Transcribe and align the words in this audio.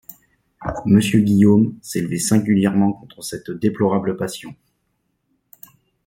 Monsieur 0.87 1.19
Guillaume 1.19 1.77
s’élevait 1.83 2.17
singulièrement 2.17 2.91
contre 2.91 3.21
cette 3.21 3.51
déplorable 3.51 4.17
passion. 4.17 4.55